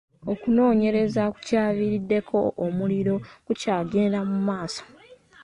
[0.31, 3.15] Okunoonyereza ku kyaviiriddeko omuliro
[3.45, 4.83] kukyagenda mu maaso.